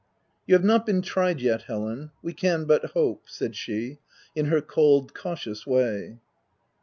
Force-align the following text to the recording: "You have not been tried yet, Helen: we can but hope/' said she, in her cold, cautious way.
"You 0.47 0.55
have 0.55 0.63
not 0.63 0.83
been 0.87 1.03
tried 1.03 1.41
yet, 1.41 1.61
Helen: 1.61 2.09
we 2.23 2.33
can 2.33 2.65
but 2.65 2.93
hope/' 2.95 3.29
said 3.29 3.55
she, 3.55 3.99
in 4.35 4.47
her 4.47 4.59
cold, 4.59 5.13
cautious 5.13 5.67
way. 5.67 6.17